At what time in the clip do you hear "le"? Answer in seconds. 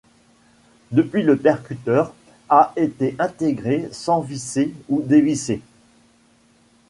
1.21-1.37